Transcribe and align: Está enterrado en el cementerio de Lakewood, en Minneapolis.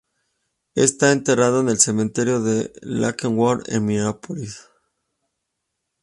Está 0.73 1.11
enterrado 1.11 1.61
en 1.61 1.69
el 1.69 1.77
cementerio 1.77 2.39
de 2.41 2.73
Lakewood, 2.81 3.69
en 3.71 3.85
Minneapolis. 3.85 4.67